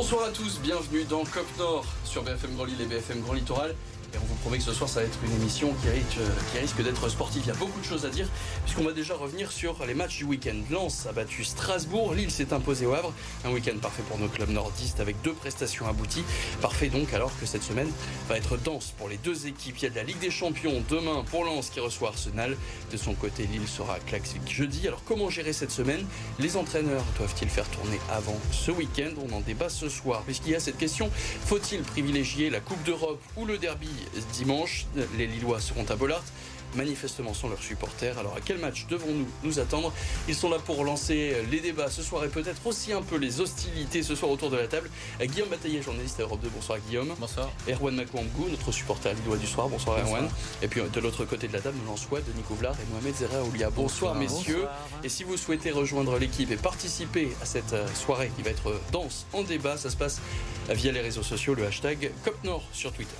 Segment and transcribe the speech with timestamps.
[0.00, 3.74] Bonsoir à tous, bienvenue dans COP Nord sur BFM Grand Lille et BFM Grand Littoral.
[4.16, 7.42] On vous promet que ce soir, ça va être une émission qui risque, d'être sportive.
[7.44, 8.28] Il y a beaucoup de choses à dire,
[8.64, 10.56] puisqu'on va déjà revenir sur les matchs du week-end.
[10.70, 13.12] Lens a battu Strasbourg, Lille s'est imposé au Havre.
[13.44, 16.24] Un week-end parfait pour nos clubs nordistes, avec deux prestations abouties.
[16.62, 17.90] Parfait donc, alors que cette semaine
[18.28, 19.76] va être dense pour les deux équipes.
[19.78, 22.56] Il y a de la Ligue des Champions demain pour Lens qui reçoit Arsenal.
[22.90, 24.88] De son côté, Lille sera classique jeudi.
[24.88, 26.04] Alors comment gérer cette semaine?
[26.38, 29.10] Les entraîneurs doivent-ils faire tourner avant ce week-end?
[29.28, 31.10] On en débat ce soir, puisqu'il y a cette question.
[31.44, 33.88] Faut-il privilégier la Coupe d'Europe ou le derby?
[34.32, 34.86] Dimanche.
[35.16, 36.24] Les Lillois seront à Bollard
[36.74, 38.18] manifestement sans leurs supporters.
[38.18, 39.92] Alors à quel match devons-nous nous attendre?
[40.28, 43.40] Ils sont là pour lancer les débats ce soir et peut-être aussi un peu les
[43.40, 44.90] hostilités ce soir autour de la table.
[45.20, 47.14] Guillaume Bataillé, journaliste à Europe 2, bonsoir Guillaume.
[47.18, 47.50] Bonsoir.
[47.68, 50.28] Erwan Makwangou, notre supporter lillois du soir, bonsoir, Erwan.
[50.62, 53.42] Et puis de l'autre côté de la table, nous Lançois, Denis Kouvlar et Mohamed Zera
[53.42, 53.70] Oulia.
[53.70, 54.66] Bonsoir, messieurs.
[55.02, 58.80] Et si vous souhaitez rejoindre l'équipe et participer à cette euh, soirée qui va être
[58.92, 60.20] dense en débat, ça se passe
[60.68, 63.16] via les réseaux sociaux, le hashtag COPNOR sur Twitter.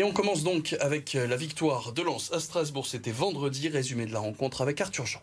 [0.00, 2.86] Et on commence donc avec la victoire de Lens à Strasbourg.
[2.86, 5.20] C'était vendredi, résumé de la rencontre avec Arthur Jean.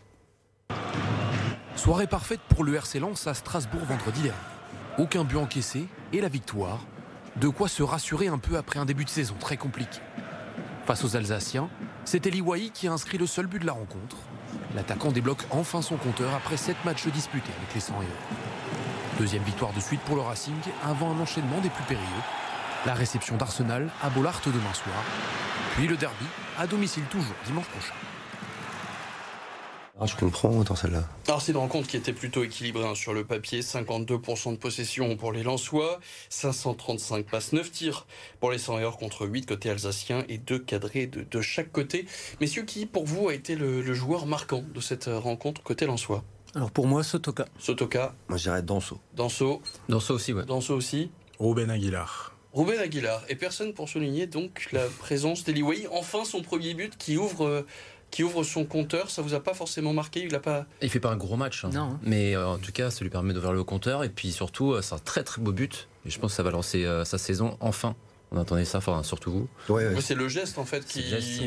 [1.74, 4.38] Soirée parfaite pour le RC Lens à Strasbourg vendredi dernier.
[4.98, 6.78] Aucun but encaissé et la victoire.
[7.40, 9.98] De quoi se rassurer un peu après un début de saison très compliqué.
[10.86, 11.68] Face aux Alsaciens,
[12.04, 14.18] c'était Liwaï qui a inscrit le seul but de la rencontre.
[14.76, 19.72] L'attaquant débloque enfin son compteur après sept matchs disputés avec les 100 et Deuxième victoire
[19.72, 22.22] de suite pour le Racing avant un enchaînement des plus périlleux
[22.86, 25.04] la réception d'Arsenal à Bollard demain soir.
[25.76, 26.26] Puis le derby
[26.58, 27.94] à domicile toujours dimanche prochain.
[30.00, 31.02] Ah, je comprends dans celle-là.
[31.26, 33.62] Alors c'est une rencontre qui était plutôt équilibrée hein, sur le papier.
[33.62, 38.06] 52% de possession pour les Lensois, 535 passes, 9 tirs
[38.38, 42.06] pour les 100 contre 8 côté alsacien et 2 cadrés de, chaque côté.
[42.40, 46.22] Messieurs, qui pour vous a été le, joueur marquant de cette rencontre côté Lensois?
[46.54, 47.46] Alors pour moi, Sotoka.
[47.58, 48.14] Sotoka.
[48.28, 49.00] Moi je dirais Danso.
[49.16, 49.62] Danso.
[49.88, 50.44] Danso aussi, ouais.
[50.44, 51.10] Danso aussi.
[51.40, 52.37] Ruben Aguilar.
[52.52, 53.22] Ruben Aguilar.
[53.28, 55.86] Et personne pour souligner donc la présence d'Eliway.
[55.92, 57.66] Enfin, son premier but qui ouvre, euh,
[58.10, 59.10] qui ouvre son compteur.
[59.10, 60.24] Ça vous a pas forcément marqué?
[60.24, 60.66] Il a pas.
[60.82, 61.64] Il fait pas un gros match.
[61.64, 61.70] Hein.
[61.72, 61.98] Non.
[62.02, 64.04] Mais euh, en tout cas, ça lui permet d'ouvrir le compteur.
[64.04, 65.88] Et puis surtout, euh, c'est un très très beau but.
[66.06, 67.94] Et je pense que ça va lancer sa saison enfin.
[68.30, 69.80] On attendait ça, enfin, surtout vous.
[70.00, 71.02] C'est le geste en fait qui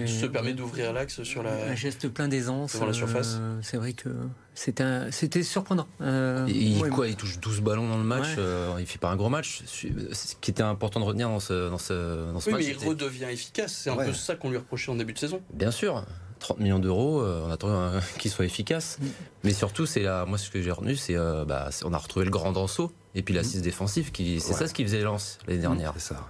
[0.08, 1.72] se permet d'ouvrir l'axe sur la.
[1.72, 2.72] Un geste plein d'aisance.
[2.72, 3.40] Sur la surface.
[3.62, 4.10] c'est vrai que
[4.54, 5.88] c'était surprenant.
[6.02, 9.16] Euh, il, quoi, il touche 12 ballons dans le match, euh, il fait pas un
[9.16, 9.64] gros match.
[9.66, 12.66] Ce qui était important de retenir dans ce, dans ce, dans ce oui, match.
[12.66, 15.42] mais il redevient efficace, c'est un peu ça qu'on lui reprochait en début de saison.
[15.54, 16.04] Bien sûr.
[16.40, 18.98] 30 millions d'euros, euh, on attend qu'il soit efficace.
[19.00, 19.06] Mm.
[19.44, 22.52] Mais surtout, c'est moi ce que j'ai retenu, c'est bah, on a retrouvé le grand
[22.52, 23.64] Danso et puis l'assise mm.
[23.64, 25.62] défensive, qui, c'est ça ce qui faisait lance l'année mm.
[25.62, 25.94] dernière.
[25.98, 26.28] C'est ça.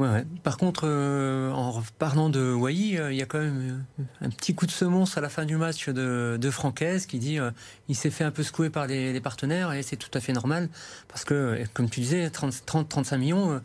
[0.00, 4.02] Ouais, Par contre, euh, en parlant de Wai, euh, il y a quand même euh,
[4.22, 7.38] un petit coup de semonce à la fin du match de, de Francaise qui dit
[7.86, 10.32] il s'est fait un peu secouer par les, les partenaires et c'est tout à fait
[10.32, 10.70] normal
[11.06, 13.60] parce que, comme tu disais, 30-35 millions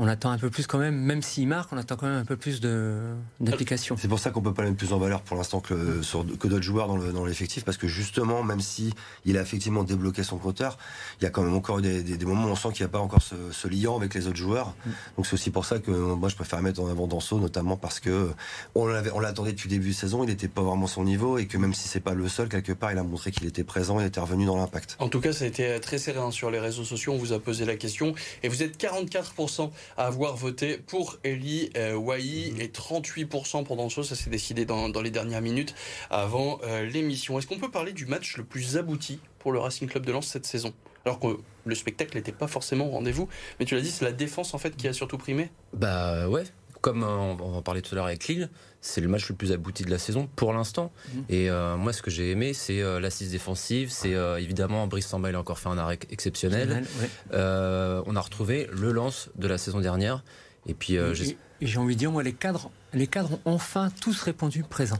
[0.00, 2.24] on attend un peu plus quand même, même s'il marque, on attend quand même un
[2.24, 3.98] peu plus d'application.
[3.98, 6.00] C'est pour ça qu'on peut pas le mettre plus en valeur pour l'instant que,
[6.38, 8.94] que d'autres joueurs dans l'effectif, parce que justement, même si
[9.26, 10.78] il a effectivement débloqué son compteur,
[11.20, 12.92] il y a quand même encore des, des, moments où on sent qu'il n'y a
[12.92, 14.68] pas encore ce, liant avec les autres joueurs.
[14.86, 14.90] Mm.
[15.18, 18.00] Donc c'est aussi pour ça que moi je préfère mettre en avant Danso, notamment parce
[18.00, 18.30] que
[18.74, 21.58] on l'attendait depuis le début de saison, il n'était pas vraiment son niveau, et que
[21.58, 24.06] même si c'est pas le seul, quelque part, il a montré qu'il était présent, il
[24.06, 24.96] était revenu dans l'impact.
[24.98, 27.38] En tout cas, ça a été très serein sur les réseaux sociaux, on vous a
[27.38, 32.60] posé la question, et vous êtes 44% à avoir voté pour Eli euh, Wai mhm.
[32.60, 34.02] et 38% pour Danso.
[34.02, 35.74] Ça s'est décidé dans, les dernières minutes
[36.10, 37.38] avant euh, l'émission.
[37.38, 40.26] Est-ce qu'on peut parler du match le plus abouti pour le Racing Club de Lens
[40.26, 40.72] cette saison?
[41.04, 44.12] Alors que le spectacle n'était pas forcément au rendez-vous, mais tu l'as dit, c'est la
[44.12, 45.50] défense en fait qui a surtout primé.
[45.72, 46.44] Bah ouais,
[46.80, 48.50] comme on, en parlait tout à l'heure avec Lille,
[48.80, 50.90] c'est le match le plus abouti de la saison pour l'instant.
[51.14, 51.24] Mhm.
[51.28, 53.90] Et euh, moi, ce que j'ai aimé, c'est euh, l'assise défensive.
[53.90, 56.84] C'est euh, évidemment Brice Samba, il a encore fait un arrêt exceptionnel.
[57.32, 60.24] on a retrouvé le lance de la saison dernière.
[60.66, 60.98] Et puis,
[61.60, 64.98] j'ai envie de dire, moi, les cadres, les cadres ont enfin tous répondu présent.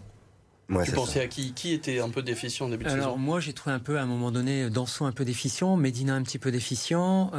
[0.84, 3.02] tu pensais à qui Qui était un peu déficient au début de saison?
[3.02, 6.14] Alors moi j'ai trouvé un peu à un moment donné Danso un peu déficient, Medina
[6.14, 7.30] un petit peu déficient.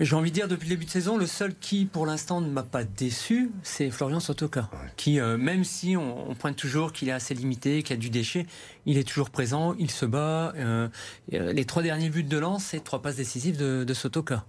[0.00, 2.48] J'ai envie de dire, depuis le début de saison, le seul qui, pour l'instant, ne
[2.48, 4.68] m'a pas déçu, c'est Florian Sotoka.
[4.96, 8.46] Qui, euh, même si on, pointe toujours qu'il est assez limité, qu'il a du déchet,
[8.86, 10.52] il est toujours présent, il se bat.
[10.56, 10.88] Euh,
[11.32, 14.44] euh, les trois derniers buts de lance, c'est trois passes décisives de, de Sotoka.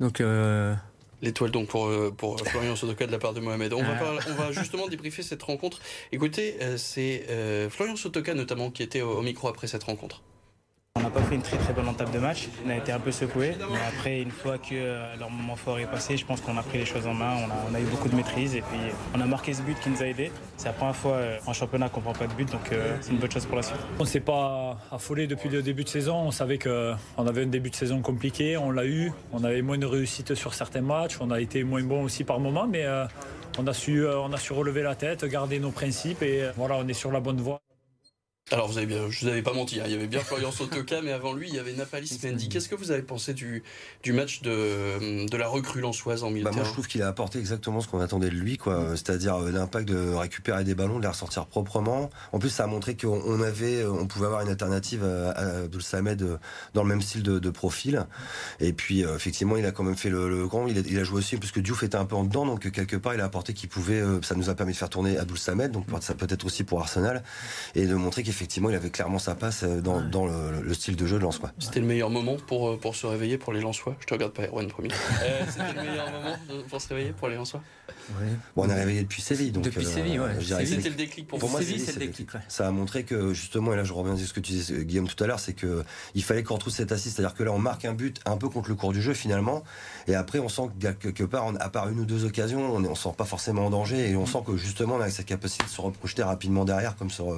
[0.00, 0.22] Donc.
[1.22, 3.74] L'étoile donc pour, pour Florian Sotoka de la part de Mohamed.
[3.74, 5.78] On, va, on va justement débriefer cette rencontre.
[6.12, 7.26] Écoutez, c'est
[7.68, 10.22] Florian Sotoka notamment qui était au, micro après cette rencontre.
[10.96, 12.48] On n'a pas fait une très très bonne entame de match.
[12.66, 13.52] On a été un peu secoué.
[13.70, 16.62] Mais après, une fois que euh, leur moment fort est passé, je pense qu'on a
[16.64, 17.36] pris les choses en main.
[17.70, 18.78] On a, eu beaucoup de maîtrise et puis
[19.14, 20.32] on a marqué ce but qui nous a aidés.
[20.56, 23.12] C'est la première fois euh, en championnat qu'on prend pas de but, donc euh, c'est
[23.12, 23.78] une bonne chose pour la suite.
[24.00, 26.16] On ne s'est pas affolé depuis le début de saison.
[26.16, 28.56] On savait qu'on avait un début de saison compliqué.
[28.56, 29.12] On l'a eu.
[29.32, 31.18] On avait moins de réussite sur certains matchs.
[31.20, 32.84] On a été moins bon aussi par moments, mais
[33.58, 36.88] on a su, on a su relever la tête, garder nos principes et voilà, on
[36.88, 37.62] est sur la bonne voie.
[38.52, 39.84] Alors vous avez bien, je vous avais pas menti, hein.
[39.86, 42.48] il y avait bien Florian Sotoka, mais avant lui il y avait Napalis Mendy.
[42.48, 43.62] Qu'est-ce que vous avez pensé du,
[44.02, 47.06] du match de, de la recrue lançoise en milieu bah Moi je trouve qu'il a
[47.06, 48.96] apporté exactement ce qu'on attendait de lui, quoi.
[48.96, 52.10] C'est-à-dire euh, l'impact de récupérer des ballons, de les ressortir proprement.
[52.32, 56.20] En plus ça a montré qu'on avait, on pouvait avoir une alternative à Abdul Samed
[56.22, 56.36] euh,
[56.74, 58.04] dans le même style de, de profil.
[58.58, 61.04] Et puis euh, effectivement il a quand même fait le, grand, il a, il a,
[61.04, 63.54] joué aussi puisque Diouf était un peu en dedans, donc quelque part il a apporté
[63.54, 66.64] qu'il pouvait, ça nous a permis de faire tourner Abdul Samed, donc ça peut-être aussi
[66.64, 67.22] pour Arsenal,
[67.76, 70.96] et de montrer qu'effectivement effectivement, il avait clairement sa passe euh, dans, dans le, style
[70.96, 71.42] de jeu de Lens.
[71.58, 73.94] C'était le meilleur moment pour, euh, pour se réveiller pour les Lensois.
[74.00, 74.88] Je te regarde pas, Erwan, premier.
[75.22, 76.36] Euh, c'était le meilleur moment
[76.70, 77.60] pour se réveiller pour les Lensois
[78.56, 79.52] Bon, on est réveillé depuis Séville.
[79.52, 80.64] Donc, depuis Séville, ouais.
[80.64, 81.60] C'était le déclic pour, pour moi.
[81.60, 82.28] Séville, c'est le déclic.
[82.48, 85.08] Ça a montré que, justement, et là je reviens à ce que tu disais, Guillaume,
[85.08, 87.14] tout à l'heure, c'est qu'il fallait qu'on retrouve cette assise.
[87.14, 89.62] C'est-à-dire que là, on marque un but un peu contre le cours du jeu, finalement.
[90.08, 92.94] Et après, on sent que quelque part, à part une ou deux occasions, on ne
[92.94, 94.10] sort pas forcément en danger.
[94.10, 97.10] Et on sent que, justement, on a cette capacité de se reprojeter rapidement derrière, comme
[97.10, 97.34] sur,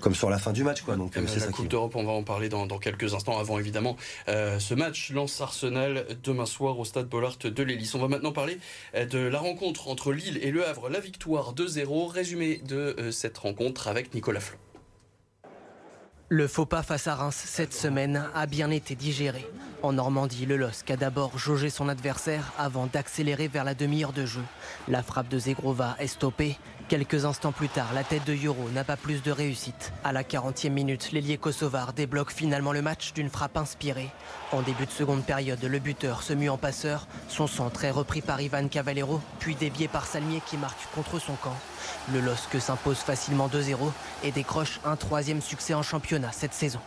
[0.00, 0.82] comme sur la fin du match.
[0.82, 0.96] Quoi.
[0.96, 3.38] Donc, euh, c'est la Coupe d'Europe, on va en parler dans, quelques instants.
[3.38, 3.96] Avant, évidemment,
[4.28, 7.94] euh, ce match lance Arsenal demain soir au stade Bollard de l'Hélice.
[7.94, 8.58] On va maintenant parler
[8.94, 10.88] euh, de la rencontre entre Lille et Le Havre.
[10.88, 12.08] La victoire 2-0.
[12.08, 14.58] Résumé de cette rencontre avec Nicolas Flon.
[16.28, 19.48] Le faux pas face à Reims cette semaine a bien été digéré.
[19.84, 24.26] En Normandie, le LOSC a d'abord jaugé son adversaire avant d'accélérer vers la demi-heure de
[24.26, 24.42] jeu.
[24.88, 26.58] La frappe de Zegrova est stoppée
[26.88, 29.92] Quelques instants plus tard, la tête de Euro n'a pas plus de réussite.
[30.04, 34.08] À la 40e minute, l'ailier kosovar débloque finalement le match d'une frappe inspirée.
[34.52, 37.08] En début de seconde période, le buteur se mue en passeur.
[37.28, 41.34] Son centre est repris par Ivan Cavallero, puis dévié par Salmier qui marque contre son
[41.34, 41.56] camp.
[42.12, 43.74] Le LOSC s'impose facilement 2-0
[44.22, 46.80] et décroche un troisième succès en championnat cette saison.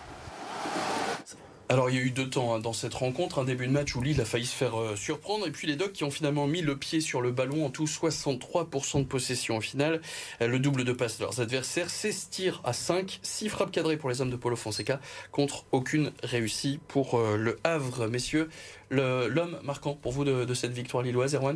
[1.72, 3.96] Alors il y a eu deux temps hein, dans cette rencontre, un début de match
[3.96, 6.48] où Lille a failli se faire euh, surprendre et puis les Docs qui ont finalement
[6.48, 10.02] mis le pied sur le ballon en tout 63% de possession au final.
[10.42, 13.98] Euh, le double de passe de leurs adversaires, 16 tirs à 5, 6 frappes cadrées
[13.98, 15.00] pour les hommes de Paulo Fonseca
[15.32, 18.08] contre aucune réussie pour euh, le Havre.
[18.08, 18.50] Messieurs,
[18.90, 21.56] l'homme marquant pour vous de, cette victoire lilloise, Erwan?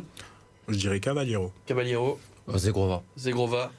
[0.68, 1.50] Je dirais Caballero.
[1.66, 2.20] Caballero.
[2.54, 3.02] Zegrova.
[3.18, 3.72] Zegrova.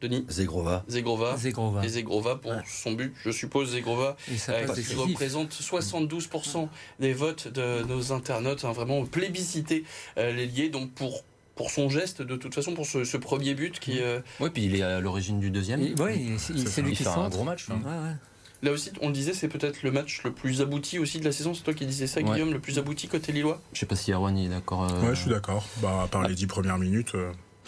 [0.00, 0.84] Denis Zegrova.
[0.88, 1.36] Zegrova.
[1.36, 1.84] Zegrova.
[1.84, 4.16] Et Zegrova pour son but, je suppose, Zegrova,
[4.48, 6.68] euh, qui représente 72%
[7.00, 9.84] des votes de nos internautes, hein, vraiment plébiscité
[10.16, 10.68] euh, les liés.
[10.70, 11.24] Donc pour
[11.54, 14.00] pour son geste, de toute façon, pour ce, premier but qui.
[14.00, 15.82] Euh, oui, puis il est à l'origine du deuxième.
[15.98, 17.66] Oui, c'est lui qui fait un gros match.
[17.68, 18.16] Hein.
[18.62, 21.32] Là aussi, on le disait, c'est peut-être le match le plus abouti aussi de la
[21.32, 21.52] saison.
[21.52, 23.60] C'est toi qui disais ça, Guillaume, le plus abouti côté Lillois?
[23.74, 24.90] Je sais pas si Erwan est d'accord.
[25.02, 25.66] Ouais, je suis d'accord.
[25.82, 27.12] Bah, à part les dix premières minutes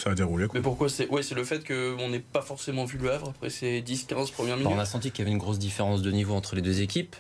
[0.03, 0.47] ça a déroulé.
[0.53, 3.51] Mais pourquoi c'est ouais, c'est le fait qu'on n'ait pas forcément vu le Havre après
[3.51, 4.73] ces 10-15 premières minutes.
[4.75, 7.15] on a senti qu'il y avait une grosse différence de niveau entre les deux équipes,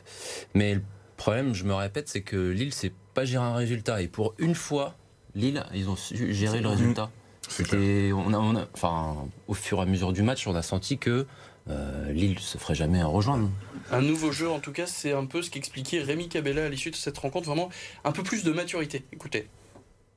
[0.54, 0.82] mais le
[1.16, 4.56] problème, je me répète, c'est que Lille sait pas gérer un résultat et pour une
[4.56, 4.96] fois,
[5.34, 7.10] Lille, ils ont su gérer le résultat.
[7.48, 11.26] C'était, on a, enfin, au fur et à mesure du match, on a senti que
[11.68, 13.48] euh, Lille se ferait jamais rejoindre.
[13.90, 16.90] Un nouveau jeu, en tout cas, c'est un peu ce qu'expliquait Rémi Cabella à l'issue
[16.90, 17.68] de cette rencontre, vraiment
[18.04, 19.04] un peu plus de maturité.
[19.12, 19.48] Écoutez.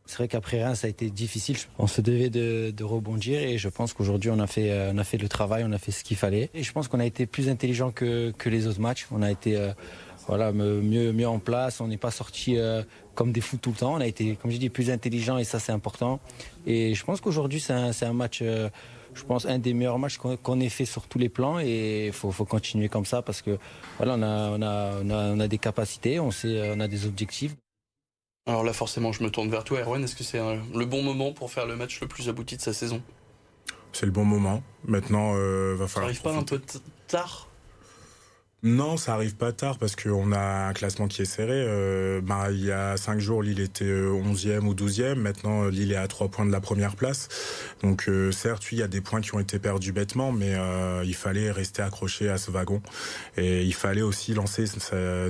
[0.05, 1.57] C'est vrai qu'après rien, ça a été difficile.
[1.79, 5.03] On se devait de, rebondir et je pense qu'aujourd'hui, on, a fait, euh, on a
[5.03, 6.49] fait le travail, on a fait ce qu'il fallait.
[6.53, 9.07] Et je pense qu'on a été plus intelligent que, que, les autres matchs.
[9.11, 9.71] On a été euh,
[10.27, 11.81] voilà, mieux, mieux en place.
[11.81, 12.83] On n'est pas sorti euh,
[13.15, 13.95] comme des fous tout le temps.
[13.95, 16.19] On a été, comme je dis, plus intelligent et ça, c'est important.
[16.67, 20.59] Et je pense qu'aujourd'hui, c'est un, un, match je pense, un des meilleurs matchs qu'on
[20.59, 23.57] ait fait sur tous les plans et il faut, faut, continuer comme ça parce que
[23.97, 26.87] voilà, on a, on a, on a, on a des capacités, on, sait, on a
[26.87, 27.55] des objectifs.
[28.47, 30.03] Alors là, forcément, je me tourne vers toi, Erwan.
[30.03, 32.73] Est-ce que c'est le bon moment pour faire le match le plus abouti de sa
[32.73, 33.01] saison?
[33.91, 34.61] C'est le bon moment.
[34.85, 35.89] Maintenant, euh, va falloir.
[35.89, 36.61] Ça arrive pas un peu
[37.07, 37.47] tard?
[38.63, 41.53] Non, ça arrive pas tard parce qu'on a un classement qui est serré.
[41.53, 45.13] Euh, bah, il y a cinq jours, Lille était 11e euh, ou 12e.
[45.13, 47.27] Maintenant, Lille est à trois points de la première place.
[47.83, 50.55] Donc, euh, certes, oui, il y a des points qui ont été perdus bêtement, mais
[51.05, 52.81] il fallait rester accroché à ce wagon.
[53.37, 54.65] Et il fallait aussi lancer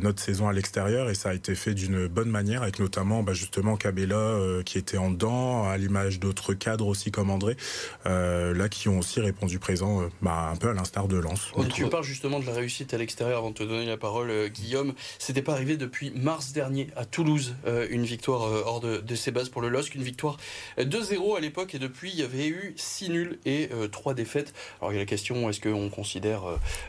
[0.02, 1.10] notre saison à l'extérieur.
[1.10, 4.98] Et ça a été fait d'une bonne manière, avec notamment bah, justement Cabella qui était
[4.98, 7.58] en dedans, à l'image d'autres cadres aussi comme André,
[8.06, 11.52] là qui ont aussi répondu présent, bah, un peu à l'instar de Lens.
[11.74, 14.48] tu parles justement de la réussite à l'extérieur avant de te donner la parole, euh,
[14.50, 14.94] Guillaume.
[15.20, 19.16] C'était pas arrivé depuis mars dernier à Toulouse, euh, une victoire euh, hors de, de,
[19.16, 20.38] ses bases pour le LOSC, une victoire
[20.78, 24.54] 2-0 à l'époque et depuis il y avait eu 6 nuls et 3 défaites.
[24.82, 26.44] Alors il y a la question, est-ce qu'on considère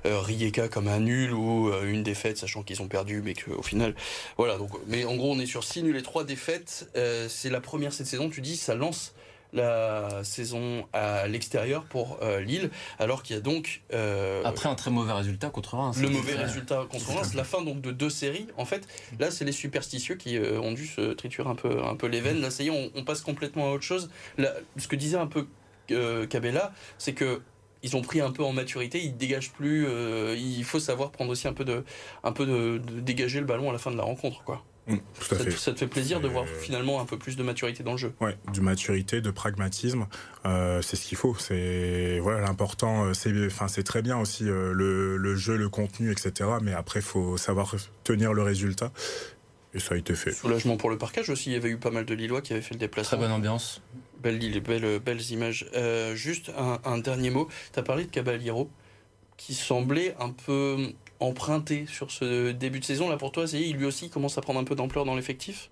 [0.05, 3.95] Rijeka comme un nul ou une défaite, sachant qu'ils ont perdu, mais qu'au final,
[4.37, 4.59] voilà.
[4.59, 6.91] Donc, mais en gros on est sur 6 nuls et 3 défaites.
[7.29, 9.15] C'est la première cette saison, tu dis, ça lance
[9.57, 14.75] la saison à l'extérieur pour euh, Lille, alors qu'il y a donc euh, après un
[14.75, 15.99] très mauvais résultat contre Reims.
[16.01, 18.47] Le mauvais résultat contre Reims, la fin donc de deux séries.
[18.57, 18.87] En fait,
[19.19, 22.21] là c'est les superstitieux qui euh, ont dû se triturer un peu un peu les
[22.21, 22.41] veines.
[22.41, 24.11] Là, ça y est, on, passe complètement à autre chose.
[24.39, 25.47] ce que disait un peu
[26.29, 27.41] Cabella, c'est que
[27.83, 29.87] ils ont pris un peu en maturité, ils dégagent plus.
[30.37, 31.85] il faut savoir prendre aussi un peu de,
[32.25, 34.65] un peu de, de dégager le ballon à la fin de la rencontre, quoi.
[34.87, 35.37] Mm, ça,
[35.73, 38.15] Te, fait plaisir de voir finalement un peu plus de maturité dans le jeu?
[38.21, 40.07] Ouais, du maturité, de pragmatisme,
[40.45, 41.35] euh, c'est ce qu'il faut.
[41.39, 43.07] C'est voilà l'important.
[43.07, 46.51] Euh, c'est enfin c'est très bien aussi euh, le, le, jeu, le contenu, etc.
[46.63, 47.75] Mais après, faut savoir
[48.05, 48.93] tenir le résultat.
[49.75, 50.33] Et ça a été fait.
[50.33, 51.51] Soulagement pour le parquage aussi.
[51.51, 53.19] Il y avait eu pas mal de Lillois qui avaient fait le déplacement.
[53.19, 53.83] Très bonne ambiance.
[54.23, 55.67] Belle Lille, belles, belles images.
[56.15, 57.49] juste un, un, dernier mot.
[57.73, 58.71] Tu as parlé de Caballero
[59.37, 63.09] qui semblait un peu emprunté sur ce début de saison.
[63.09, 65.71] Là, pour toi, c'est lui aussi commence à prendre un peu d'ampleur dans l'effectif?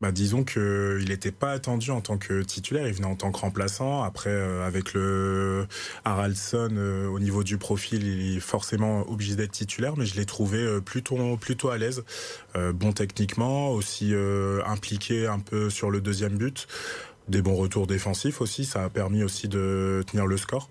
[0.00, 3.38] Bah, disons qu'il n'était pas attendu en tant que titulaire, il venait en tant que
[3.38, 4.02] remplaçant.
[4.02, 5.66] Après, euh, avec le
[6.06, 10.24] Haraldson, euh, au niveau du profil, il est forcément obligé d'être titulaire, mais je l'ai
[10.24, 12.02] trouvé euh, plutôt, plutôt à l'aise,
[12.54, 14.14] bon techniquement, aussi
[14.66, 16.66] impliqué un peu sur le deuxième but.
[17.28, 20.70] Des bons retours défensifs aussi, ça a permis aussi de tenir le score.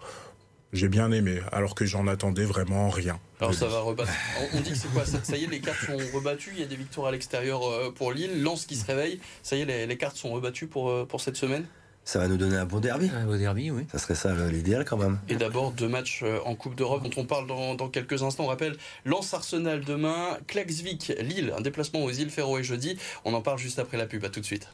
[0.72, 3.20] J'ai bien aimé, alors que j'en attendais vraiment rien.
[3.40, 4.12] Alors ça va rebattre.
[4.54, 6.52] On dit que c'est quoi ça, y est, les cartes sont rebattues.
[6.54, 8.44] Il y a des victoires à l'extérieur euh, pour Lille.
[8.44, 9.20] Lance qui se réveille.
[9.42, 11.66] Ça y est, les, cartes sont rebattues pour, euh, pour cette semaine
[12.06, 13.12] ça va nous donner un bon derby.
[13.14, 13.84] Un bon derby, oui.
[13.92, 15.20] Ça serait ça l'idéal quand même.
[15.28, 18.46] Et d'abord deux matchs euh, en Coupe d'Europe dont on parle dans, dans, quelques instants.
[18.46, 22.98] On rappelle Lance Arsenal demain, Klaxvik Lille, un déplacement aux îles Féroé jeudi.
[23.26, 24.26] On en parle juste après la pub.
[24.26, 24.70] À tout de suite.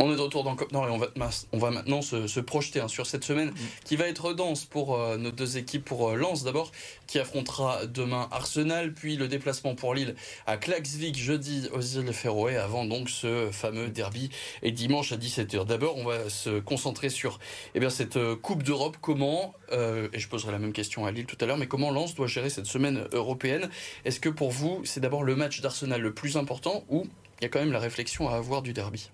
[0.00, 1.06] On est de retour dans Cop Nord et on va,
[1.52, 3.54] on va maintenant se, projeter hein, sur cette semaine mm.
[3.84, 5.84] qui va être dense pour euh, nos deux équipes.
[5.84, 6.72] Pour euh, Lens d'abord,
[7.06, 10.14] qui affrontera demain Arsenal, puis le déplacement pour Lille
[10.46, 14.30] à Klaxvik jeudi aux îles Féroé, avant donc ce fameux derby
[14.62, 15.64] et dimanche à 17h.
[15.64, 17.38] D'abord, on va se concentrer sur
[17.74, 18.96] eh bien, cette euh, Coupe d'Europe.
[19.00, 22.14] Comment, et je poserai la même question à Lille tout à l'heure, mais comment Lens
[22.14, 23.68] doit gérer cette semaine européenne?
[24.04, 27.06] Est-ce que pour vous, c'est d'abord le match d'Arsenal le plus important ou
[27.40, 29.10] il y a quand même la réflexion à avoir du derby?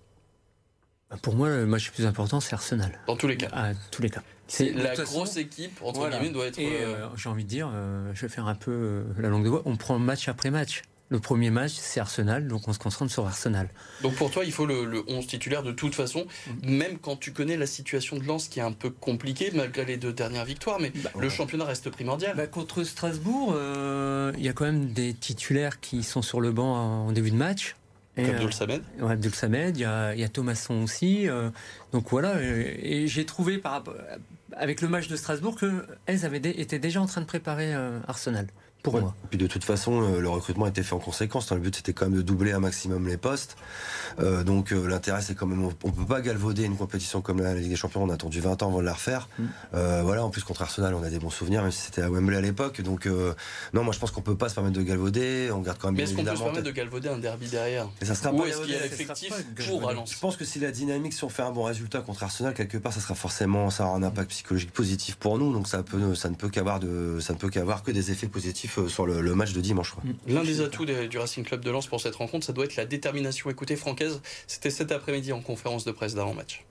[1.23, 2.99] Pour moi, le match le plus important, c'est Arsenal.
[3.07, 3.49] Dans tous les cas.
[3.53, 4.23] À tous les cas.
[4.47, 6.59] C'est la grosse équipe entre guillemets doit être.
[6.59, 9.45] Et euh, euh, j'ai envie de dire, euh, je vais faire un peu la langue
[9.45, 9.63] de bois.
[9.65, 10.83] On prend match après match.
[11.09, 13.69] Le premier match, c'est Arsenal, donc on se concentre sur Arsenal.
[14.03, 16.71] Donc pour toi, il faut le, 11 titulaire de toute façon, mm.
[16.71, 19.97] même quand tu connais la situation de Lens qui est un peu compliquée malgré les
[19.97, 22.37] deux dernières victoires, mais bah, le championnat reste primordial.
[22.37, 23.57] Bah, contre Strasbourg,
[24.37, 27.37] il y a quand même des titulaires qui sont sur le banc en début de
[27.37, 27.75] match.
[28.27, 31.29] Comme Abdul Samed ouais, Abdul Samed, il y a, y a Thomasson aussi.
[31.29, 31.51] Euh,
[31.93, 33.85] donc voilà, et, j'ai trouvé par,
[34.53, 37.99] avec le match de Strasbourg que elles avaient été déjà en train de préparer euh,
[38.07, 38.47] Arsenal
[38.83, 39.15] pour moi.
[39.29, 41.51] Puis de toute façon, euh, le recrutement était fait en conséquence.
[41.53, 43.57] Le but c'était quand même de doubler un maximum les postes.
[44.19, 47.55] Euh, donc euh, l'intérêt c'est quand même, on, peut pas galvauder une compétition comme la,
[47.55, 48.03] Ligue des Champions.
[48.03, 49.29] On a attendu 20 ans avant de la refaire.
[49.39, 49.45] Mm.
[50.03, 52.37] voilà, en plus contre Arsenal, on a des bons souvenirs, même si c'était à Wembley
[52.37, 52.81] à l'époque.
[52.81, 55.51] Donc non, moi je pense qu'on peut pas se permettre de galvauder.
[55.53, 55.97] On garde quand même.
[55.97, 58.45] Mais est-ce qu'on peut se permettre de galvauder un derby derrière Et ça sera Ou
[58.45, 59.33] est-ce qu'il y a l'effectif
[59.69, 62.55] pour Je pense que si la dynamique, si on fait un bon résultat contre Arsenal
[62.55, 65.53] quelque part, ça sera forcément, ça aura un impact psychologique positif pour nous.
[65.53, 68.29] Donc ça peut, ça ne peut qu'avoir de, ça ne peut qu'avoir que des effets
[68.29, 69.95] positifs sur le, le match de dimanche.
[70.03, 70.11] Mm.
[70.29, 72.87] L'un des atouts du Racing Club de Lens pour cette rencontre, ça doit être la
[72.87, 73.51] détermination.
[73.51, 76.65] Écoutez, Francaise, c'était cet après-midi en conférence de presse d'avant-match.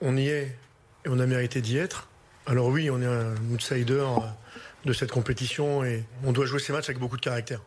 [0.00, 0.56] On y est
[1.04, 2.08] et on a mérité d'y être.
[2.46, 4.20] Alors oui, on est un outsider euh,
[4.84, 7.62] de cette compétition et on doit jouer ces matchs avec beaucoup de caractère.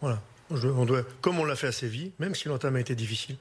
[0.00, 0.20] Voilà.
[0.50, 3.36] On doit, comme on l'a fait à Séville, même si l'entame a été difficile,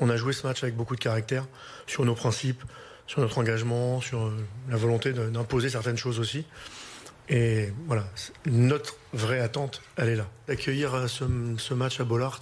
[0.00, 1.46] on a joué ce match avec beaucoup de caractère
[1.86, 2.62] sur nos principes,
[3.06, 4.36] sur notre engagement, sur euh,
[4.68, 6.44] la volonté d'imposer certaines choses aussi.
[7.30, 8.04] Et voilà,
[8.44, 10.28] notre vraie attente, elle est là.
[10.48, 12.40] D'accueillir euh, ce, match à Bollard,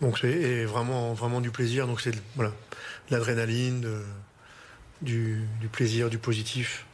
[0.00, 1.86] donc c'est vraiment, vraiment du plaisir.
[1.86, 2.52] Donc c'est voilà,
[3.10, 3.86] l'adrénaline,
[5.02, 6.84] du, du plaisir, du positif.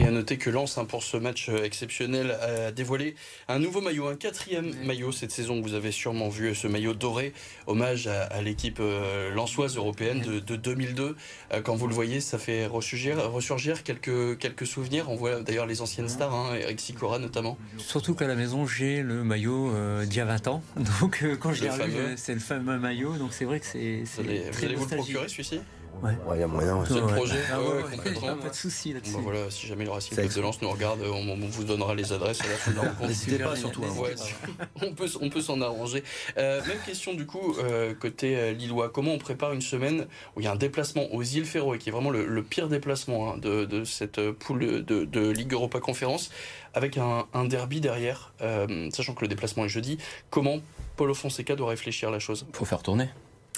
[0.00, 3.14] Et à noter que Lens, hein, pour ce match euh, exceptionnel, a dévoilé
[3.48, 5.60] un nouveau maillot, un quatrième maillot cette saison.
[5.60, 7.34] Vous avez sûrement vu ce maillot doré,
[7.66, 11.16] hommage à, l'équipe euh, lensoise européenne de, 2002.
[11.52, 15.10] Euh, quand vous le voyez, ça fait ressurgir, ressurgir quelques, quelques souvenirs.
[15.10, 17.58] On voit d'ailleurs les anciennes stars, hein, Eric Sicora notamment.
[17.76, 19.70] Surtout qu'à la maison, j'ai le maillot
[20.04, 20.62] d'il y a 20 ans.
[21.00, 23.18] Donc quand je l'ai c'est le fameux maillot.
[23.18, 24.04] Donc c'est vrai que c'est.
[24.04, 25.60] Vous allez, vous, allez vous le procurer celui-ci?
[26.02, 26.12] Ouais.
[26.34, 26.82] il y a moyen.
[26.86, 27.12] C'est le Ouais.
[27.14, 28.36] projet Ah ouais, Ouais, ouais, complètement.
[28.36, 29.16] pas de souci là-dessus.
[29.22, 32.12] Voilà, si jamais le Racing Club de Lens nous regarde, on, on vous donnera les
[32.12, 33.08] adresses à la fin de la rencontre.
[33.08, 33.82] N'hésitez pas surtout.
[33.84, 34.00] hein.
[34.00, 34.14] Ouais,
[34.82, 36.02] on peut, on peut s'en arranger.
[36.38, 38.88] Euh, même question du coup, euh, côté euh, Lillois.
[38.88, 40.06] Comment on prépare une semaine
[40.36, 42.68] où il y a un déplacement aux îles Féroé, qui est vraiment le, le pire
[42.68, 46.30] déplacement hein, de, de cette euh, poule de, de Ligue Europa Conférence,
[46.72, 49.98] avec un, un derby derrière, euh, sachant que le déplacement est jeudi.
[50.30, 50.60] Comment
[50.96, 52.46] Paulo Fonseca doit réfléchir à la chose?
[52.54, 53.08] Faut faire tourner.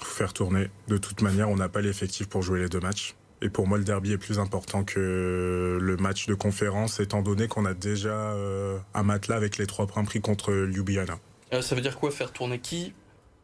[0.04, 0.68] Faire tourner.
[0.88, 3.14] De toute manière, on n'a pas l'effectif pour jouer les deux matchs.
[3.40, 7.48] Et pour moi, le derby est plus important que le match de conférence, étant donné
[7.48, 11.14] qu'on a déjà euh, un matelas avec les trois points pris contre Ljubljana.
[11.52, 12.92] Euh, Ça veut dire quoi faire tourner qui?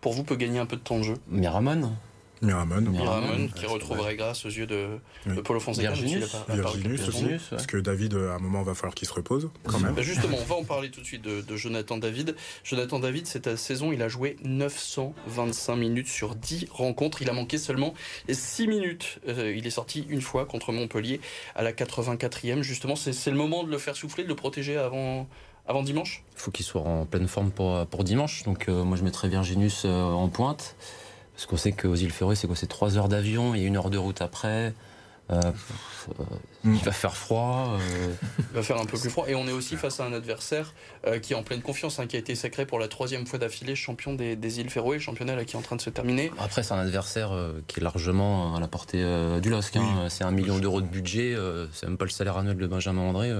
[0.00, 1.14] Pour vous, peut gagner un peu de temps de jeu?
[1.28, 1.92] Miramon.
[2.42, 3.20] Miramon, Miramon.
[3.20, 4.88] Miramon, qui retrouverait grâce aux yeux de,
[5.26, 5.42] de Oui.
[5.42, 5.88] Paulo Fonseca.
[5.90, 6.34] même s'il Virginius.
[6.34, 7.24] a pas- Virginius aussi.
[7.24, 7.38] ouais.
[7.50, 9.94] Parce que David, à un moment, va falloir qu'il se repose, quand même.
[9.94, 12.36] Bah justement, on va en parler tout de suite de, de Jonathan David.
[12.64, 17.22] Jonathan David, cette saison, il a joué 925 minutes sur 10 rencontres.
[17.22, 17.94] Il a manqué seulement
[18.30, 19.18] 6 minutes.
[19.28, 21.20] Euh, il est sorti une fois contre Montpellier
[21.54, 22.62] à la 84e.
[22.62, 25.26] Justement, c'est le moment de le faire souffler, de le protéger avant,
[25.66, 26.22] avant dimanche?
[26.36, 28.42] Faut qu'il soit en pleine forme pour, pour dimanche.
[28.44, 30.76] Donc euh, moi je mettrais Virginus euh, en pointe.
[31.38, 32.56] Parce qu'on sait qu'aux îles Féroé, c'est quoi?
[32.56, 34.74] C'est 3 heures d'avion et une heure de route après.
[35.30, 35.40] Euh,
[36.20, 36.24] euh.
[36.64, 37.78] Il va faire froid.
[37.80, 39.26] euh, Il va faire un peu plus froid.
[39.28, 40.74] Et on est aussi face à un adversaire
[41.22, 43.74] qui est en pleine confiance, hein, qui a été sacré pour la troisième fois d'affilée
[43.76, 46.30] champion des, des îles Féroé, championnat là, qui est en train de se terminer.
[46.38, 47.30] Après, c'est un adversaire
[47.66, 49.02] qui est largement à la portée
[49.42, 49.76] du LOSC.
[49.76, 50.06] hein.
[50.08, 51.36] C'est un million d'euros de budget.
[51.72, 53.30] c'est même pas le salaire annuel de Benjamin André.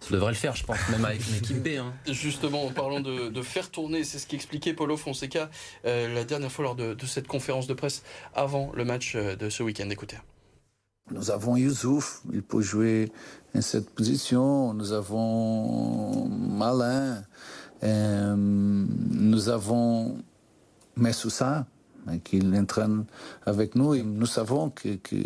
[0.00, 1.68] ça devrait le faire, je pense, même avec une équipe B.
[1.78, 1.92] hein.
[2.10, 5.50] Justement, en parlant de, de faire tourner, c'est ce qu'expliquait Paulo Fonseca
[5.84, 8.02] la dernière fois lors de, de cette conférence de presse
[8.34, 9.88] avant le match de ce week-end.
[9.90, 10.16] Écoutez.
[11.10, 13.12] Nous avons Youssouf, il peut jouer
[13.54, 14.72] en cette position.
[14.72, 17.22] Nous avons Malin.
[17.82, 20.16] euh, nous avons
[20.96, 21.66] Messoussa,
[22.06, 23.04] hein, qui entraîne
[23.44, 23.94] avec nous.
[24.02, 25.16] Nous savons que, que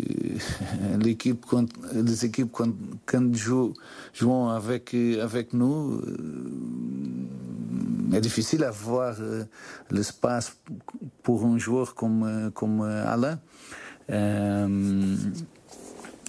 [1.01, 1.45] l'équipe,
[1.93, 2.73] les équipes, quand,
[3.05, 3.73] quand jouent,
[4.13, 6.49] jouent avec, avec nous, euh,
[8.13, 9.45] est difficile d'avoir euh,
[9.91, 10.57] l'espace
[11.23, 13.39] pour un joueur comme, euh, comme euh, Alain.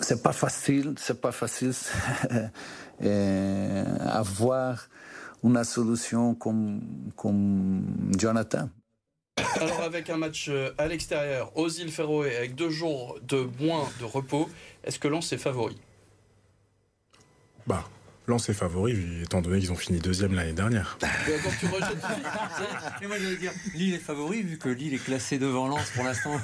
[0.01, 1.73] C'est pas facile, c'est pas facile
[3.03, 4.89] euh, avoir
[5.45, 6.81] une solution comme,
[7.17, 7.85] comme
[8.19, 8.69] Jonathan.
[9.61, 13.89] Alors avec un match euh, à l'extérieur, aux îles Féroé, avec deux jours de moins
[13.99, 14.49] de repos,
[14.85, 15.79] est-ce que Lens est favori?
[17.67, 17.85] Bah,
[18.31, 20.97] Lens est favori, étant donné qu'ils ont fini deuxième l'année dernière.
[21.01, 21.11] Donc
[21.61, 21.99] tu rejettes
[23.01, 25.91] Mais moi, je veux dire, Lille est favori vu que Lille est classé devant Lens
[25.95, 26.33] pour l'instant.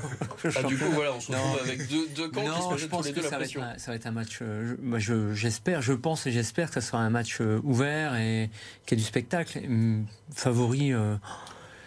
[0.57, 2.85] Ah, du coup, voilà, on se retrouve avec deux, deux camps qui se Non, je
[2.85, 4.39] tous pense les que deux la ça va, être un, ça va être un match.
[4.43, 7.61] euh, je- moi, je- j'espère, je pense et j'espère que ça sera un match euh,
[7.65, 8.51] ouvert et
[8.87, 9.59] qu'il y a du spectacle.
[9.67, 10.93] Hum, Favori.
[10.93, 11.17] euh,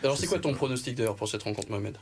[0.03, 1.95] Alors c'est quoi ton pronostic d'ailleurs pour cette rencontre, Mohamed?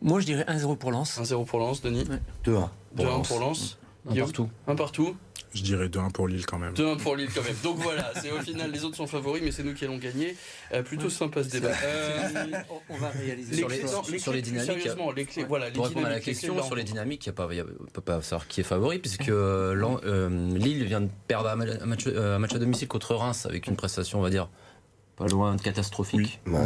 [0.00, 1.18] Moi, je dirais 1-0 pour Lens.
[1.20, 2.04] 1-0 pour Lens, Denis?
[2.44, 2.70] 2-1.
[2.96, 3.76] 2-1 pour Lens
[4.08, 4.48] Un partout.
[4.66, 5.16] Un partout
[5.54, 6.74] Je dirais 2-1 pour Lille quand même.
[6.74, 7.54] 2-1 pour Lille quand même.
[7.62, 10.36] Donc voilà, c'est au final les autres sont favoris, mais c'est nous qui allons gagner.
[10.72, 11.68] Euh, plutôt sympa ce débat.
[11.84, 12.44] Euh,
[12.88, 15.24] On va réaliser les Sur clés, les- non, les sur clés, les dynamiques, Sérieusement, les
[15.24, 18.00] clés, voilà, les Pour répondre à la clés question sur les dynamiques, il ne peut
[18.00, 21.86] pas savoir qui est favori, puisque euh, euh, Lille vient de perdre un ma- un
[21.86, 24.48] match, euh, un match à domicile contre Reims avec une prestation, on va dire,
[25.16, 26.40] pas loin de catastrophique.
[26.46, 26.58] Ouais.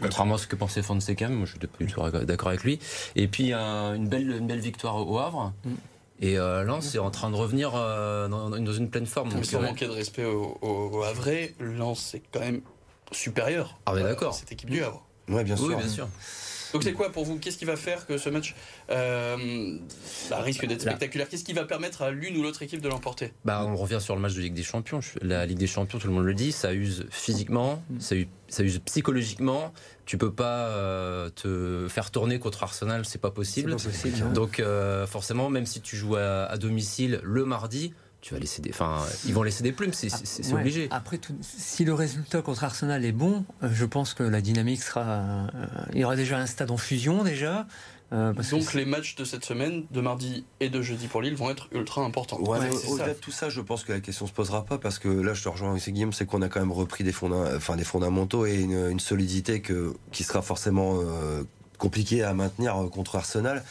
[0.00, 2.80] Contrairement à ce que pensait Fonseca, moi je suis plus du tout d'accord avec lui.
[3.14, 5.52] Et puis euh, une, belle, une belle victoire au Havre.
[6.20, 9.28] Et euh, Lens est en train de revenir euh, dans, dans une pleine forme.
[9.30, 12.60] Mais Donc, sans euh, manquer de respect au, au, au Havrais, Lens c'est quand même
[13.12, 13.78] supérieur.
[13.86, 14.34] Ah, mais à d'accord.
[14.34, 15.04] Cette équipe du Havre.
[15.28, 15.66] Ouais, bien sûr.
[15.66, 16.08] oui, bien sûr.
[16.74, 17.38] Donc c'est quoi pour vous?
[17.38, 18.56] Qu'est-ce qui va faire que ce match
[18.90, 19.78] euh,
[20.28, 21.28] bah, risque d'être spectaculaire?
[21.28, 23.32] Qu'est-ce qui va permettre à l'une ou l'autre équipe de l'emporter?
[23.44, 24.98] Bah, on revient sur le match de Ligue des Champions.
[25.22, 28.64] La Ligue des Champions, tout le monde le dit, ça use physiquement, ça use, ça
[28.64, 29.72] use psychologiquement.
[30.04, 33.76] Tu peux pas euh, te faire tourner contre Arsenal, c'est pas possible.
[33.76, 34.32] Pas possible, hein.
[34.32, 38.62] Donc euh, forcément, même si tu joues à, à domicile le mardi, tu vas laisser
[38.62, 40.60] des, enfin, ils vont laisser des plumes, c'est c'est- c'est Ouais.
[40.62, 40.88] obligé.
[40.90, 44.82] Après, tout, si le résultat contre Arsenal est bon, euh, je pense que la dynamique
[44.82, 45.02] sera.
[45.02, 45.46] euh,
[45.92, 47.66] il y aura déjà un stade en fusion déjà.
[48.12, 51.34] euh, parce Donc les matchs de cette semaine, de mardi et de jeudi pour Lille,
[51.34, 52.38] vont être ultra importants.
[52.40, 52.58] Ouais,
[52.88, 55.34] au-delà de tout ça, je pense que la question se posera pas parce que là,
[55.34, 57.82] je te rejoins avec Guillaume, c'est qu'on a quand même repris des, fonda- enfin, des
[57.84, 61.42] fondamentaux et une, une solidité que, qui sera forcément euh,
[61.78, 63.64] compliquée à maintenir euh, contre Arsenal,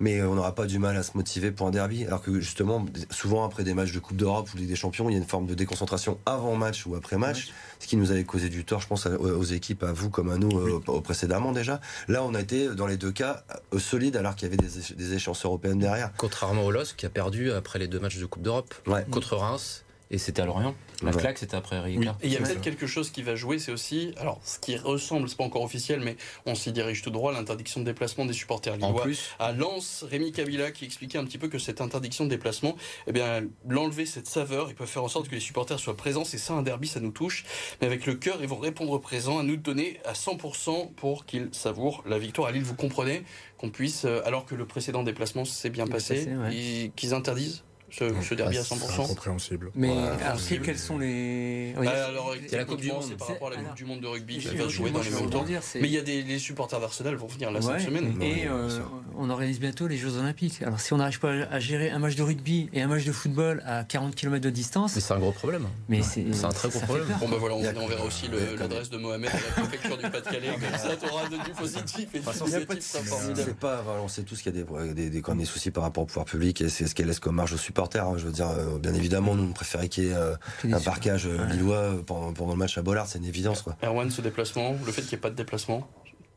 [0.00, 2.04] mais euh, on n'aura pas du mal à se motiver pour un derby.
[2.06, 5.12] Alors que justement, souvent après des matchs de Coupe d'Europe ou Ligue des Champions, il
[5.12, 7.48] y a une forme de déconcentration avant match ou après match,
[7.80, 10.36] ce qui nous avait causé du tort, je pense, aux équipes, à vous comme à
[10.38, 11.80] nous euh, au- précédemment déjà.
[12.08, 13.42] Là, on a été dans les deux cas
[13.78, 14.56] solides alors qu'il y avait
[14.96, 16.12] des, échéances européennes derrière.
[16.16, 19.04] Contrairement au LOS qui a perdu après les deux matchs de Coupe d'Europe Ouais.
[19.10, 20.74] contre Reims Et c'était à Lorient.
[21.02, 21.20] La Ouais.
[21.20, 22.16] claque, c'était après Ricard.
[22.22, 24.74] Et il y a peut-être quelque chose qui va jouer, c'est aussi, alors ce qui
[24.76, 26.16] ressemble, c'est pas encore officiel, mais
[26.46, 30.04] on s'y dirige tout droit, l'interdiction de déplacement des supporters En lillois plus, à Lens,
[30.08, 32.74] Rémi Kabila qui expliquait un petit peu que cette interdiction de déplacement,
[33.06, 36.24] eh bien, l'enlever cette saveur, ils peuvent faire en sorte que les supporters soient présents,
[36.24, 37.44] c'est ça un derby, ça nous touche,
[37.80, 41.50] mais avec le cœur, ils vont répondre présent, à nous donner à 100% pour qu'ils
[41.52, 42.48] savourent la victoire.
[42.48, 43.24] À Lille, vous comprenez
[43.58, 46.54] qu'on puisse, euh, alors que le précédent déplacement s'est bien passé, passé, ouais.
[46.54, 49.02] ils- qu'ils interdisent ce, ce derby à c'est 100%.
[49.04, 49.70] incompréhensible.
[49.74, 50.14] Mais Voilà.
[50.26, 51.74] alors, c'est- quels sont les.
[51.78, 51.86] Oui.
[51.88, 53.02] Ah, alors, C'est la Coupe du Monde.
[53.08, 54.68] c'est par C'est- rapport à la Coupe alors, du Monde de rugby qui Je- va
[54.68, 55.44] jouer dans je les mêmes temps.
[55.60, 58.14] c'est- Mais il y a des les supporters d'Arsenal vont venir la Ouais, semaine.
[58.22, 58.80] Et, Ouais, euh,
[59.16, 60.62] on organise bientôt les Jeux Olympiques.
[60.62, 63.12] Alors si on n'arrive pas à gérer un match de rugby et un match de
[63.12, 65.66] football à 40 km de distance, mais c'est un gros problème.
[65.88, 67.06] mais c'est c'est un très gros problème.
[67.06, 67.18] peur.
[67.18, 70.48] Bon ben voilà, on, verra aussi l'adresse de Mohamed à la préfecture du Pas-de-Calais.
[70.60, 73.34] Comme ça, tu auras du positif et du négatif, c'est.
[73.36, 75.70] C'est pas, on sait tous qu'il y a des, des, des, quand même des soucis
[75.70, 78.04] par rapport au pouvoir public et c'est ce qu'elle laisse comme marge aux supporters.
[78.06, 78.14] hein.
[78.16, 81.26] Je veux dire, euh, bien évidemment, nous on préférait qu'il y ait euh, un parquage
[81.26, 81.52] euh, Ouais.
[81.52, 83.62] lillois pendant, pendant le match à Bollard, c'est une évidence.
[83.62, 83.76] Quoi.
[83.82, 85.88] Erwan, ce déplacement, le fait qu'il n'y ait pas de déplacement,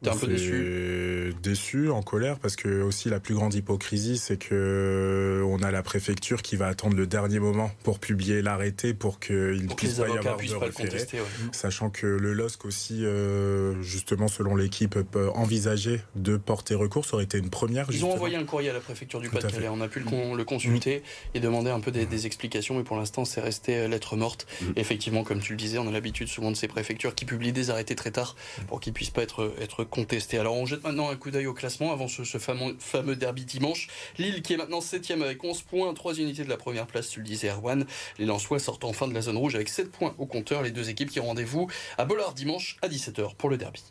[0.03, 1.33] t'es un peu déçu.
[1.43, 5.83] déçu, en colère, parce que aussi la plus grande hypocrisie, c'est que on a la
[5.83, 9.81] préfecture qui va attendre le dernier moment pour publier l'arrêté pour qu'il ne Pour que
[9.85, 10.89] puisse les pas y avocats avoir puissent de pas le référé.
[10.89, 11.19] contester.
[11.19, 11.25] ouais.
[11.51, 17.05] Sachant que le LOSC aussi, euh, justement, selon l'équipe, peut envisager de porter recours.
[17.05, 17.87] Ça aurait été une première.
[17.91, 19.67] Ils ont envoyé un courrier à la préfecture du Pas-de-Calais.
[19.69, 22.83] On a pu le, con- le consulter et demander un peu des, des explications, mais
[22.83, 24.47] pour l'instant, c'est resté euh, lettre morte.
[24.75, 27.69] Effectivement, comme tu le disais, on a l'habitude souvent de ces préfectures qui publient des
[27.69, 28.35] arrêtés très tard
[28.67, 30.39] pour qu'ils puissent pas être, être contestés.
[30.39, 33.87] Alors, on jette maintenant un coup d'œil au classement avant ce, fameux, derby dimanche.
[34.17, 37.19] Lille qui est maintenant 7 avec 11 points, 3 unités de la première place, tu
[37.19, 37.85] le disais, Erwan.
[38.17, 40.63] Les Lensois sortent enfin de la zone rouge avec 7 points au compteur.
[40.63, 43.83] Les deux équipes qui ont rendez-vous à Bollard dimanche à 17h pour le derby.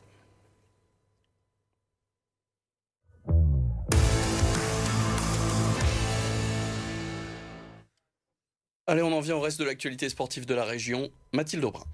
[8.91, 11.11] Allez, on en vient au reste de l'actualité sportive de la région.
[11.33, 11.85] Mathilde Aubrin.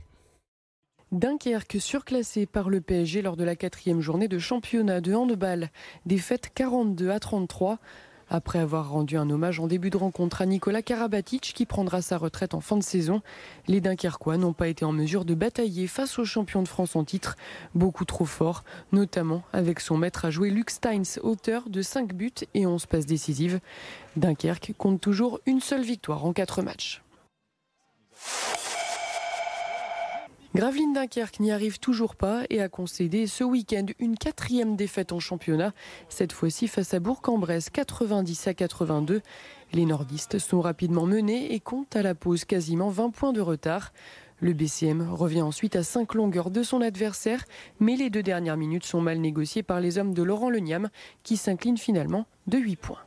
[1.13, 5.71] Dunkerque surclassé par le PSG lors de la quatrième journée de championnat de handball.
[6.05, 7.79] Défaite 42 à 33.
[8.29, 12.19] Après avoir rendu un hommage en début de rencontre à Nicolas Karabatic qui prendra sa
[12.19, 13.23] retraite en fin de saison,
[13.69, 17.05] les Dunkerquois n'ont pas été en mesure de batailler face aux champions de France en
[17.05, 17.37] titre,
[17.77, 22.33] beaucoup trop fort, notamment avec son maître à jouer Luc Steins, auteur de 5 buts
[22.55, 23.61] et 11 passes décisives.
[24.17, 27.05] Dunkerque compte toujours une seule victoire en 4 matchs.
[30.57, 35.21] Gravelines Dunkerque n'y arrive toujours pas et a concédé ce week-end une quatrième défaite en
[35.21, 35.75] championnat,
[36.09, 39.21] cette fois-ci face à Bourg-en-Bresse 90 à 82.
[39.75, 43.93] Les nordistes sont rapidement menés et comptent à la pause quasiment 20 points de retard.
[44.41, 47.45] Le BCM revient ensuite à 5 longueurs de son adversaire,
[47.79, 50.89] mais les deux dernières minutes sont mal négociées par les hommes de Laurent Leniam
[51.23, 53.03] qui s'inclinent finalement de 8 points.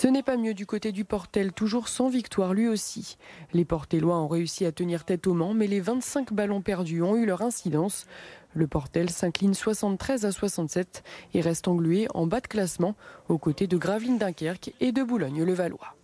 [0.00, 3.18] Ce n'est pas mieux du côté du Portel, toujours sans victoire lui aussi.
[3.52, 7.16] Les Portelois ont réussi à tenir tête au Mans, mais les 25 ballons perdus ont
[7.16, 8.06] eu leur incidence.
[8.54, 11.02] Le Portel s'incline 73 à 67
[11.34, 12.94] et reste englué en bas de classement
[13.28, 15.96] aux côtés de Gravelines Dunkerque et de Boulogne-le-Valois.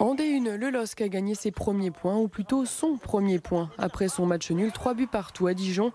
[0.00, 4.06] En D1, le LOSC a gagné ses premiers points, ou plutôt son premier point, après
[4.06, 5.92] son match nul 3 buts partout à Dijon.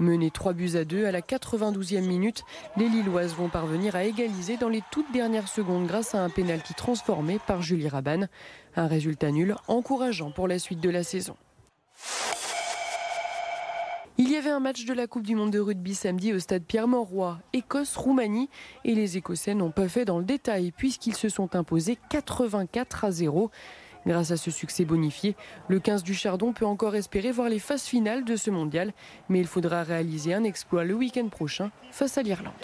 [0.00, 2.42] Mené 3 buts à 2 à la 92e minute,
[2.76, 6.74] les Lilloises vont parvenir à égaliser dans les toutes dernières secondes grâce à un pénalty
[6.74, 8.28] transformé par Julie Rabanne.
[8.74, 11.36] Un résultat nul encourageant pour la suite de la saison.
[14.16, 16.62] Il y avait un match de la Coupe du Monde de rugby samedi au stade
[16.62, 18.48] Pierre-Mauroy, Écosse-Roumanie,
[18.84, 23.10] et les Écossais n'ont pas fait dans le détail puisqu'ils se sont imposés 84 à
[23.10, 23.50] 0.
[24.06, 25.34] Grâce à ce succès bonifié,
[25.66, 28.92] le 15 du Chardon peut encore espérer voir les phases finales de ce mondial,
[29.28, 32.54] mais il faudra réaliser un exploit le week-end prochain face à l'Irlande.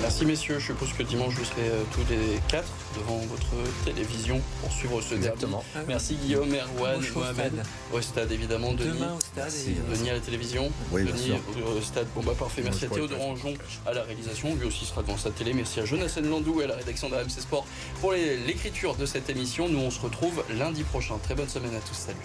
[0.00, 3.50] Merci messieurs, je suppose que dimanche vous serez euh, tous les quatre devant votre
[3.84, 5.26] télévision pour suivre ce derby.
[5.26, 5.64] Exactement.
[5.88, 7.52] Merci Guillaume, Erwan, Mohamed.
[7.92, 8.90] Au stade évidemment, Denis.
[8.90, 9.32] Demain au stade.
[9.36, 9.72] Merci.
[9.72, 11.36] et- Denis à la télévision, Oui, bien Denis sûr.
[11.76, 12.06] au, stade.
[12.14, 13.54] Bon bah parfait, merci à Théo de Rangeon
[13.86, 15.52] à la réalisation, lui aussi sera devant sa télé.
[15.52, 17.66] Merci à Jonathan Landou et à la rédaction d'AMC Sport
[18.00, 19.68] pour l'écriture de cette émission.
[19.68, 21.18] Nous on se retrouve lundi prochain.
[21.22, 22.16] Très bonne semaine à tous, salut.